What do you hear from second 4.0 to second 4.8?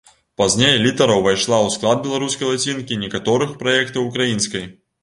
украінскай.